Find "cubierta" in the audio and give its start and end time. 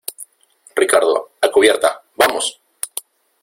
1.51-2.01